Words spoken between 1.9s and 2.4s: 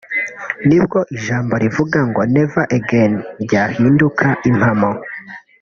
ngo